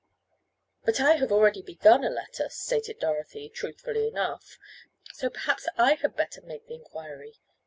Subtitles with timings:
[0.83, 4.57] "But I have already begun a letter," stated Dorothy, truthfully enough,
[5.13, 7.35] "so perhaps I had better make the inquiry.